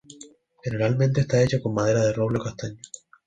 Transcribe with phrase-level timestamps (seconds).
[0.63, 2.81] Generalmente está hecha con madera de roble o castaño